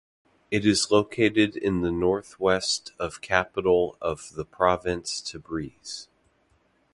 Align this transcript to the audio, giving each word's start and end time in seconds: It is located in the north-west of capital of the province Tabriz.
It 0.49 0.65
is 0.65 0.89
located 0.89 1.55
in 1.55 1.81
the 1.81 1.91
north-west 1.91 2.91
of 2.97 3.21
capital 3.21 3.99
of 4.01 4.31
the 4.33 4.45
province 4.45 5.21
Tabriz. 5.21 6.07